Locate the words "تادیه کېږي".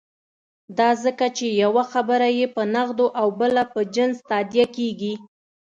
4.29-5.13